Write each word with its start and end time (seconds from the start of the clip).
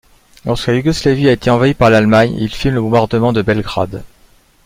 Lorsque 0.45 0.65
la 0.65 0.73
Yougoslavie 0.77 1.29
a 1.29 1.33
été 1.33 1.51
envahie 1.51 1.75
par 1.75 1.91
l’Allemagne, 1.91 2.35
il 2.39 2.49
filme 2.51 2.73
le 2.73 2.81
bombardement 2.81 3.33
de 3.33 3.43
Belgrade. 3.43 4.03